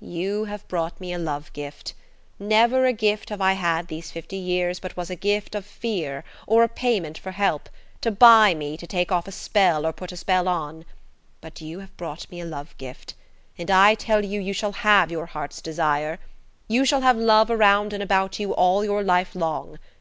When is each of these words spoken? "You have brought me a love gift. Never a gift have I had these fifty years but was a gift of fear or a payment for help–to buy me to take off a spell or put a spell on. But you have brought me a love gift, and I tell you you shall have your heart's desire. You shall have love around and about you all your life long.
"You 0.00 0.46
have 0.46 0.66
brought 0.66 1.00
me 1.00 1.12
a 1.12 1.16
love 1.16 1.52
gift. 1.52 1.94
Never 2.40 2.86
a 2.86 2.92
gift 2.92 3.28
have 3.28 3.40
I 3.40 3.52
had 3.52 3.86
these 3.86 4.10
fifty 4.10 4.34
years 4.34 4.80
but 4.80 4.96
was 4.96 5.10
a 5.10 5.14
gift 5.14 5.54
of 5.54 5.64
fear 5.64 6.24
or 6.44 6.64
a 6.64 6.68
payment 6.68 7.16
for 7.18 7.30
help–to 7.30 8.10
buy 8.10 8.52
me 8.52 8.76
to 8.78 8.86
take 8.88 9.12
off 9.12 9.28
a 9.28 9.30
spell 9.30 9.86
or 9.86 9.92
put 9.92 10.10
a 10.10 10.16
spell 10.16 10.48
on. 10.48 10.84
But 11.40 11.60
you 11.60 11.78
have 11.78 11.96
brought 11.96 12.28
me 12.32 12.40
a 12.40 12.44
love 12.44 12.76
gift, 12.78 13.14
and 13.56 13.70
I 13.70 13.94
tell 13.94 14.24
you 14.24 14.40
you 14.40 14.52
shall 14.52 14.72
have 14.72 15.12
your 15.12 15.26
heart's 15.26 15.62
desire. 15.62 16.18
You 16.66 16.84
shall 16.84 17.02
have 17.02 17.16
love 17.16 17.48
around 17.48 17.92
and 17.92 18.02
about 18.02 18.40
you 18.40 18.52
all 18.56 18.84
your 18.84 19.04
life 19.04 19.36
long. 19.36 19.78